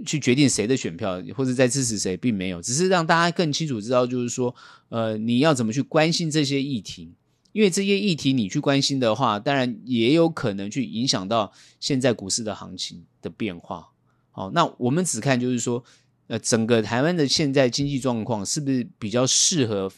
[0.06, 4.54] 去决定谁的选票，或者在支持谁，并没有，只是让大家更清楚知道，就是说，
[4.90, 7.14] 呃，你要怎么去关心这些议题，
[7.52, 13.90] 因为这些议题你去关心的话，当然也有可能去影响到现在股市的行情的变化。
[14.32, 15.84] 好，那我们只看就是说，
[16.28, 19.92] 呃，整个台湾的现在经济状况是不是比较适合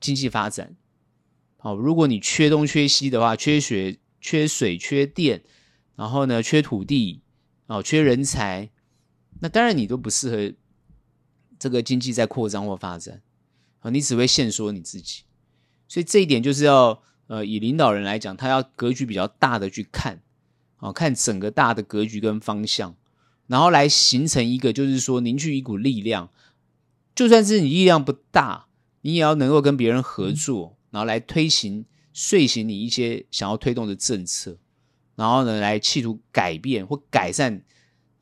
[0.00, 0.76] 经济发展？
[1.56, 5.42] 好，如果你缺东缺西的话，缺水、缺水、缺电，
[5.96, 7.22] 然后呢，缺土地，
[7.66, 8.68] 哦，缺人才。
[9.40, 10.54] 那当然，你都不适合
[11.58, 13.22] 这个经济在扩张或发展
[13.78, 15.22] 啊，你只会限缩你自己。
[15.92, 20.22] 所以这一点就是要呃，以领导人来讲，他要格局比较大的去看
[20.78, 22.96] 啊，看整个大的格局跟方向，
[23.46, 26.30] 然后来形成一个就是说凝聚一股力量。
[27.14, 28.68] 就算是你力量不大，
[29.02, 34.56] 你也要能够跟别人合作，然后来推行、遂行你一些想要推动的政策，
[35.14, 37.62] 然后呢，来企图改变或改善。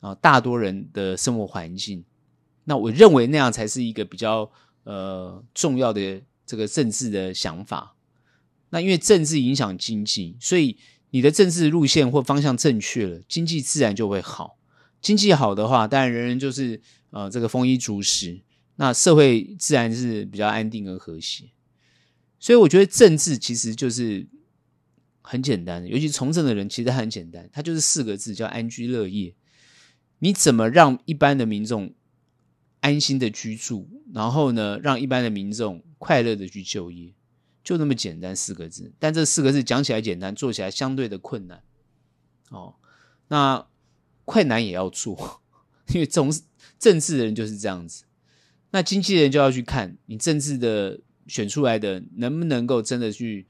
[0.01, 2.03] 啊，大多人的生活环境，
[2.65, 4.51] 那我认为那样才是一个比较
[4.83, 6.21] 呃重要的
[6.51, 7.95] 这个政治的想法。
[8.71, 10.77] 那因为政治影响经济，所以
[11.11, 14.57] 你的政治路线或方向正确了，经济自然就会好。
[15.01, 18.41] 经济好的话，当然人人就是呃这个丰衣足食，
[18.75, 21.45] 那社会自然是比较安定和和谐。
[22.37, 24.27] 所以我觉得政治其实就是
[25.21, 29.33] 很简单的，尤其从政的人其实很简单，它就是四个字，叫安居乐业。
[30.19, 31.93] 你怎么让一般的民众
[32.81, 37.13] 安心的居住，然后呢，让一般的民众快乐的去就业，
[37.63, 38.91] 就那么简单四个字。
[38.99, 41.63] 但这四个字讲起来简单，做起来相对的困难。
[42.49, 42.75] 哦，
[43.29, 43.65] 那
[44.25, 45.41] 困难也要做，
[45.93, 46.31] 因为这种
[46.77, 48.03] 政治的人就是这样子。
[48.71, 53.47] 那经纪人就要去看你政治的选出来的能不能够真的去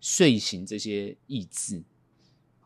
[0.00, 1.82] 遂行这些意志。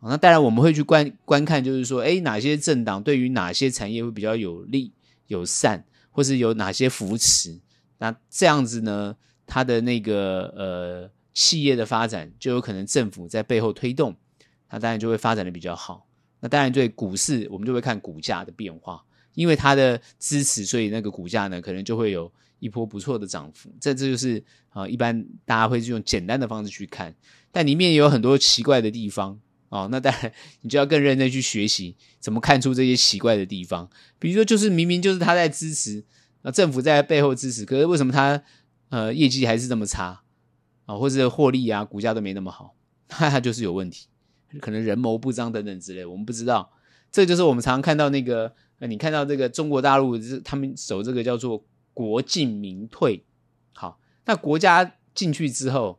[0.01, 4.93] 那当然我们会去观观看，就是说，哎，哪些政党对于哪些产业会比较有利、
[5.27, 5.85] 友善，
[6.19, 7.61] 或是有哪些扶持？
[7.99, 9.15] 那这样子呢，
[9.47, 14.17] 它的那个呃企业的发展就有可能政府在背后推动，
[14.69, 16.09] 它当然就会发展的比较好。
[16.41, 19.01] 那当然对股市，我们就会看股价的变化，
[19.35, 22.29] 因为它的支持，所以那个股价呢，可能就会有
[22.59, 23.73] 一波不错的涨幅。
[23.81, 27.15] 这这就是啊，一般大家会用简单的方式去看，
[27.53, 29.39] 但里面也有很多奇怪的地方。
[29.69, 33.89] 哦，那当然，你就要更认真去学习怎么看出这些奇怪的地方。
[34.19, 36.05] 比如说，就是明明就是他在支持，
[36.43, 38.43] 那，政府在背后支持，可是为什么他
[38.89, 40.23] 呃业绩还是这么差
[40.87, 42.75] 啊，或者获利啊，股价都没那么好，
[43.21, 44.07] 那他就是有问题，
[44.61, 46.73] 可能人谋不臧等等之类，我们不知道。
[47.11, 53.25] 这就是我们常常看到那个，呃，你看到这个中国大陆是他们守这个叫做国进民退，
[53.75, 55.99] 好，那国家进去之后，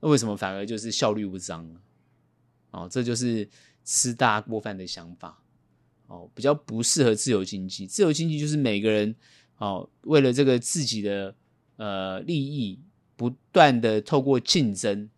[0.00, 1.80] 那为什么反而就是效率不彰呢？
[2.72, 3.48] 哦，这就是
[3.84, 5.40] 吃大锅饭的想法，
[6.08, 7.86] 哦，比较不适合自由经济。
[7.86, 9.14] 自由经济就是每个人
[9.58, 11.34] 哦，为了这个自己的
[11.76, 12.80] 呃利益，
[13.14, 15.08] 不断的透过竞争，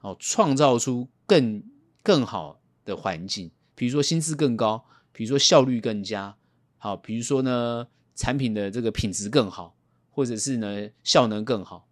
[0.00, 1.62] 哦，创造出更
[2.02, 3.50] 更好的环境。
[3.74, 6.36] 比如说薪资更高，比如说效率更佳，
[6.78, 9.76] 好，比如说呢产品的这个品质更好，
[10.10, 11.88] 或者是呢效能更好，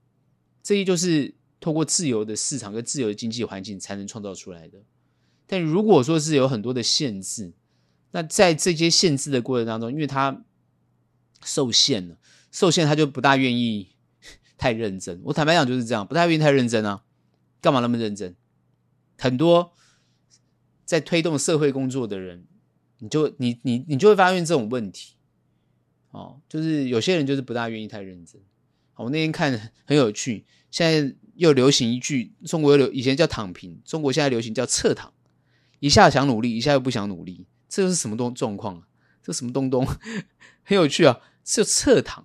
[0.62, 4.78] 这些就是透过自由的市场跟自由的经济环境才能创造出来的。
[5.46, 7.52] 但如果说是有很多的限制，
[8.12, 10.44] 那在这些限制的过程当中，因为他
[11.44, 12.18] 受限了，
[12.50, 13.88] 受限他就不大愿意
[14.56, 15.20] 太认真。
[15.24, 17.02] 我坦白讲就是这样，不太愿意太认真啊，
[17.60, 18.34] 干嘛那么认真？
[19.18, 19.72] 很多
[20.84, 22.44] 在推动社会工作的人，
[22.98, 25.14] 你就你你你就会发现这种问题，
[26.10, 28.40] 哦，就是有些人就是不大愿意太认真。
[28.96, 35.11] 我那天看很有趣，现在又流行一句，中国有流以前叫躺平，中国现在流行叫侧躺。
[35.82, 38.86] 一下想努力，一下又不想努力，这又是什么东状况啊？
[39.20, 39.84] 这什么东东？
[40.62, 41.18] 很有趣啊！
[41.44, 42.24] 是侧躺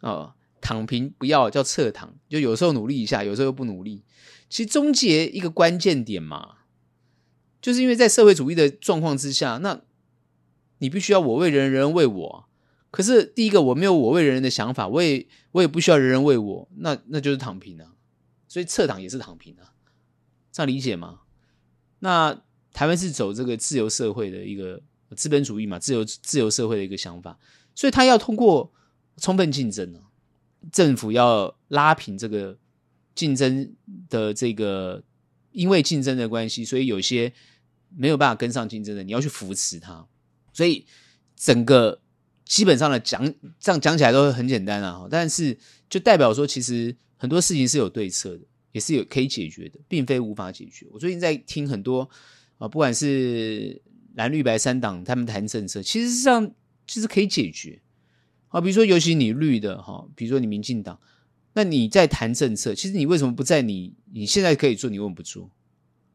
[0.00, 4.02] 啊、躺平不要叫侧躺，就有时候努力一下，有时候又不努力。
[4.48, 6.60] 其实终结一个关键点嘛，
[7.60, 9.82] 就是因为在社会主义的状况之下，那
[10.78, 12.48] 你必须要我为人人，人为我。
[12.90, 17.92] 可是第一个我没有我为人人的想法，我也我也不需要人人为我，那那就是躺平啊。
[18.48, 19.74] 所以侧躺也是躺平啊，
[20.50, 21.20] 这样理解吗？
[21.98, 22.40] 那。
[22.74, 24.82] 台湾是走这个自由社会的一个
[25.16, 27.38] 资本主义嘛，自由自由社会的一个想法，
[27.72, 28.72] 所以他要通过
[29.18, 30.00] 充分竞争呢，
[30.72, 32.58] 政府要拉平这个
[33.14, 33.72] 竞争
[34.10, 35.04] 的这个，
[35.52, 37.32] 因为竞争的关系，所以有些
[37.96, 40.04] 没有办法跟上竞争的，你要去扶持他，
[40.52, 40.84] 所以
[41.36, 42.00] 整个
[42.44, 43.24] 基本上的讲
[43.60, 45.56] 这样讲起来都很简单啊，但是
[45.88, 48.40] 就代表说，其实很多事情是有对策的，
[48.72, 50.88] 也是有可以解决的，并非无法解决。
[50.90, 52.10] 我最近在听很多。
[52.64, 53.82] 啊，不管是
[54.14, 56.50] 蓝绿白三党，他们谈政策，其实上
[56.86, 57.82] 其实可以解决。
[58.48, 60.98] 啊，比如说，尤其你绿的哈，比如说你民进党，
[61.52, 65.50] 那你在谈政策，其实你为什么不在你你现在可以做，你为什么不做？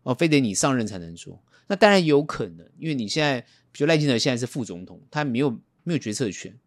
[0.02, 1.40] 哦，非得你上任才能做？
[1.68, 5.52] 那当然有可能，因为你现在，比如赖清德现在是副总统，他没有
[5.84, 6.58] 没有决策权，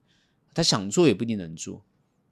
[0.55, 1.85] 他想做也不一定能做。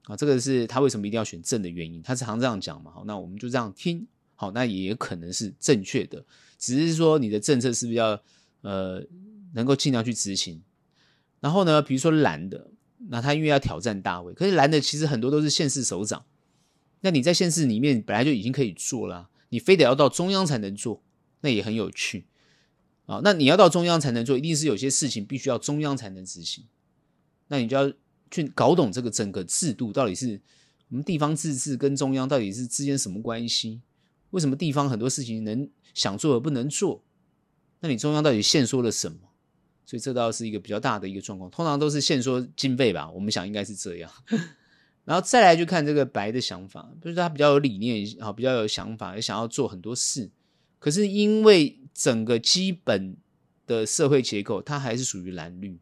[0.03, 2.01] 啊，这个是他为什么一定要选正的原因。
[2.01, 2.91] 他常常这样讲嘛。
[2.91, 4.07] 好，那我们就这样听。
[4.41, 6.25] 好，那也可能是正确的，
[6.57, 8.19] 只是说你的政策是不是要
[8.61, 8.99] 呃
[9.53, 10.59] 能够尽量去执行。
[11.39, 12.71] 然后呢，比如说蓝的，
[13.09, 16.25] 那他因为要挑战大位，可是蓝的其实很多都是县市首长，
[17.01, 21.03] 那你在县市里面本来就已经可以做了，你非得要到中央才能做，
[21.41, 22.25] 那也很有趣
[23.05, 23.21] 啊。
[23.23, 26.63] 那你要到中央才能做，一定是有些事情必须要中央才能执行，
[27.49, 27.93] 那你就要
[28.31, 30.41] 去搞懂这个整个制度到底是
[30.89, 33.81] 我们地方自治跟中央到底是之间什么关系。
[34.31, 37.03] 为什么地方很多事情能想做而不能做？
[37.79, 39.17] 那你中央到底限缩了什么？
[39.85, 41.49] 所以这倒是一个比较大的一个状况。
[41.51, 44.09] 通常都是限缩经费吧，我们想应该是这样。
[45.03, 50.29] 然后再来就看这个白的想法，就是他比较有理念，好，比较有想法，也想要做很多事。
[50.79, 53.17] 可是因为整个基本
[53.67, 55.79] 的社会结构，它还是属于蓝绿。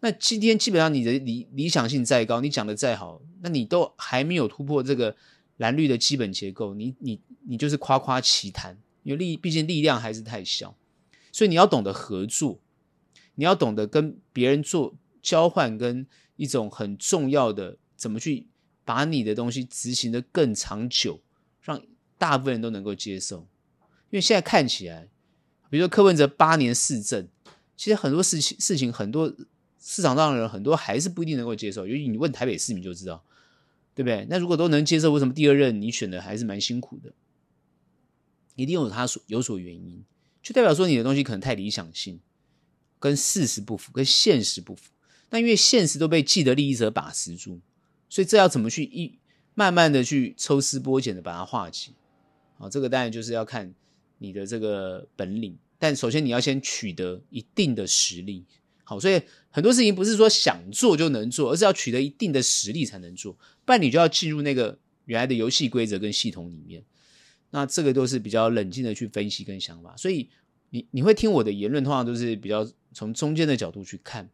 [0.00, 5.14] 那今天基本上你的理理想性再高，你讲的再好，那你都还没有突破这个。
[5.58, 10.76] 蓝绿的基本结构，你你你就是夸夸其谈，因为力毕竟力量还是太小，
[11.32, 12.60] 所以你要懂得合作，
[13.34, 18.46] 你要懂得跟别人做交换，跟一种很重要的怎么去
[18.84, 21.20] 把你的东西执行的更长久，
[21.60, 21.82] 让
[22.16, 23.46] 大部分人都能够接受。
[24.10, 25.08] 因为现在看起来，
[25.68, 27.28] 比如说柯文哲八年市政，
[27.76, 29.34] 其实很多事情事情很多
[29.80, 33.24] 市场上的人很多还是不一定能够接受，尤其你问台北市民就知道。
[33.94, 34.26] 对不对？
[34.30, 37.12] 那如果都能接受，为什么第二任你选的还是蛮辛苦的？
[38.54, 40.04] 一定有他所有所原因
[40.42, 42.20] 就代表说你的东西可能太理想性，
[42.98, 44.90] 跟事实不符，跟现实不符。
[45.30, 47.60] 那因为现实都被既得利益者把持住，
[48.08, 49.18] 所以这要怎么去一
[49.54, 51.92] 慢慢的去抽丝剥茧的把它化解？
[52.58, 53.74] 啊，这个当然就是要看
[54.18, 55.56] 你的这个本领。
[55.78, 58.44] 但首先你要先取得一定的实力，
[58.84, 63.32] 好，所以很多事情不是说想做就能做，而是要取得一定的实力才能做，
[63.64, 66.84] 不然你就要进入那个原来的游戏规则跟系统里面。
[67.54, 70.28] 那这个都是比较冷静的去分析跟想法，所以
[70.70, 74.28] 你你会听我的言论，通常都是比较从中间的角度去看，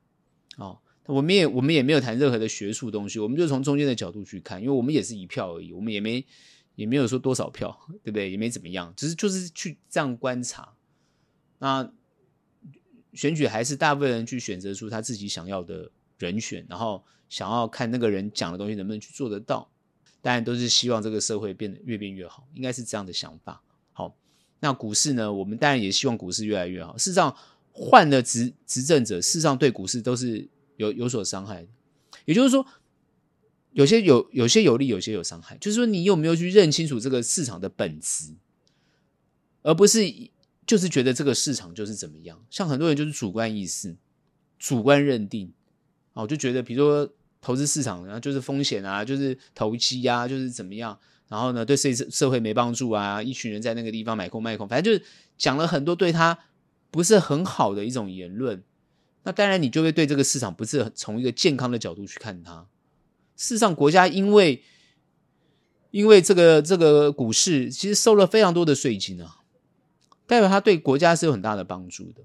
[0.57, 6.25] 哦，我们也我们也没有谈任何的学术东西，我们就从中间的角度去看，因为我们也是一票而已，我们也没
[6.77, 8.31] 也没有说多少票， 对不对？
[8.31, 10.75] 也没怎么样，只是就是去这样观察。
[11.59, 11.93] 那
[13.14, 19.69] 选举还是大部分人去选择出他自己想要的人选，然后想要看那个人讲的东西能不能去做得到。
[20.21, 23.62] 当然都是希望这个社会变得越变越好，应该是这样的想法。
[23.93, 24.16] 好，
[24.61, 25.33] 那股市呢？
[25.33, 26.97] 我们当然也希望股市越来越好。
[26.97, 27.37] 事实上，
[27.73, 31.66] 换了执执政者，事实上对股市都是有有所伤害。
[32.25, 32.66] 也就是说，
[33.73, 35.57] 有些有有些有利，有些有伤害。
[35.59, 38.35] 就是说，你有没有去认清楚这个市场的本质，
[39.62, 40.31] 而不是。
[40.66, 43.97] 就是觉得这个市场就是怎么样，像很多人就是主观意识、
[44.59, 45.51] 主观认定，
[46.12, 47.11] 哦，就觉得比如说
[47.41, 56.39] 投资市场，然后就是风险啊，就是投机啊，就是怎么样，然后呢，对社社会没帮助啊，一群人在那个地方买空卖空，反正就是讲了很多对他
[56.91, 58.62] 不是很好的一种言论。
[59.24, 62.66] 那当然，你就会对这个市场不是从一个健康的角度去看它。
[63.36, 64.62] 事实上，国家因为
[65.91, 69.36] 因为这个这个股市其实收了非常多的税金啊。
[70.26, 72.22] 代表它对国家是有很大的帮助的，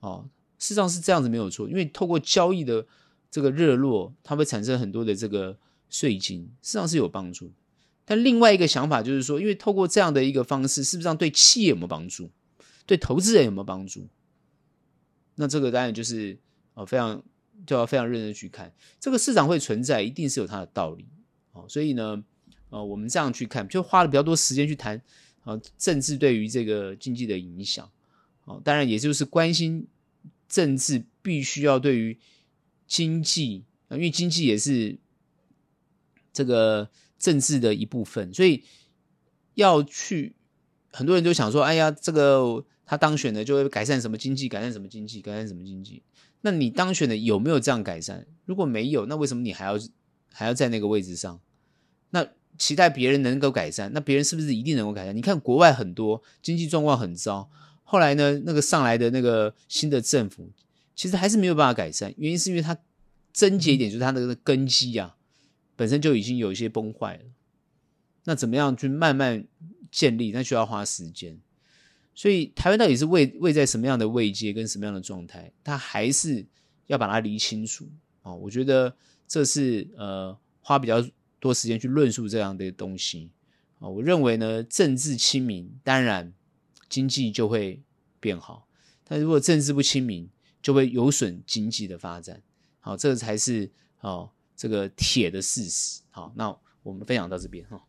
[0.00, 2.86] 哦，事实上是这样子没有错，因为透过交易的
[3.30, 5.56] 这个热络，它会产生很多的这个
[5.88, 7.52] 税金，事实上是有帮助。
[8.04, 12.30] 但另外一个想法就是说，因为透过这样的一个方式，是不是让对企业有没有帮助，
[12.86, 14.08] 对投资人有没有帮助？
[15.34, 16.38] 那这个当然就是
[16.74, 17.22] 哦，非常
[17.66, 21.06] 就要非常认真去看，这个市场会存在，一定是有它的道理，
[21.52, 22.24] 哦，所以呢，
[22.70, 25.00] 呃，我们这样去看，就花了比较多时间去谈。
[25.44, 27.90] 啊，政治对于这个经济的影响，
[28.44, 29.86] 啊，当然也就是关心
[30.46, 32.18] 政治必须要对于
[32.88, 34.98] 经济，因为经济也是
[36.32, 38.64] 这个政治的一部分，所以
[39.54, 40.34] 要去
[40.90, 46.02] 很多人就想说，哎呀，这个他当选了就会改善什么经济，改善什么经济，改善什么经济？
[46.40, 48.26] 那你当选的有没有这样改善？
[48.46, 49.78] 如果没有，那为什么你还要
[50.32, 51.40] 还要在那个位置上？
[52.10, 52.26] 那？
[52.56, 55.16] 期待别人能够改善，那别人是不是一定能够改善？
[55.16, 57.48] 你看国外很多经济状况很糟，
[57.84, 60.50] 后来呢，那个上来的那个新的政府，
[60.98, 62.12] 其实还是没有办法改善。
[62.16, 62.76] 原因是因为它
[63.32, 65.16] 症结点就是它那个根基啊，
[65.76, 67.22] 本身就已经有一些崩坏了。
[68.24, 69.46] 那怎么样去慢慢
[69.92, 70.32] 建立？
[70.32, 71.38] 那需要花时间。
[72.16, 75.52] 所以台湾到底是位位在什么样的位阶跟什么样的状态？
[75.62, 76.44] 它还是
[76.88, 77.88] 要把它理清楚
[78.22, 78.34] 啊。
[78.34, 78.92] 我觉得
[79.28, 81.06] 这是呃花比较。
[81.40, 83.30] 多时间去论述这样的东西
[83.78, 86.34] 啊，我认为呢，政治清明，当然
[86.88, 87.80] 经济就会
[88.18, 88.66] 变好；
[89.04, 90.28] 但如果政治不亲民，
[90.62, 92.42] 就会有损经济的发展。
[92.80, 96.02] 好，这才是哦，这个铁的事实。
[96.10, 97.84] 好，那我们分享到这边哈。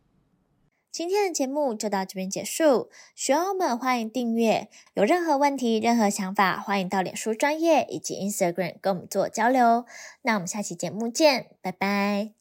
[0.92, 9.86] 今天的节目就到这边结束，学友们欢迎订阅，有任何问题、任何想法，欢迎到脸书专业以及 Instagram 跟我们做交流。
[10.22, 12.39] 那我们下期节目见，拜拜。